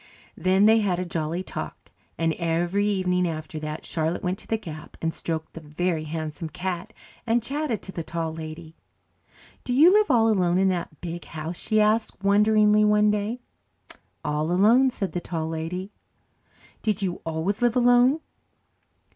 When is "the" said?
4.47-4.57, 5.53-5.61, 7.91-8.01, 15.11-15.21